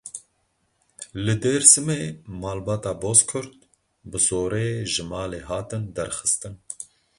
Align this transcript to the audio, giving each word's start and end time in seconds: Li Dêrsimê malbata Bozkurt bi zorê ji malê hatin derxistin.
Li 1.23 1.33
Dêrsimê 1.43 2.01
malbata 2.41 2.91
Bozkurt 3.01 3.55
bi 4.09 4.17
zorê 4.27 4.69
ji 4.91 5.03
malê 5.11 5.39
hatin 5.49 5.83
derxistin. 5.95 6.55